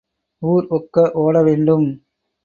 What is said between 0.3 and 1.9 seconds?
ஊர் ஒக்க ஓட வேண்டும்.